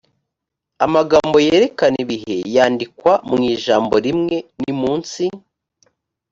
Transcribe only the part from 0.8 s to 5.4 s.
amagambo yerekana ibihe yandikwa mu ijambo rimwe nimunsi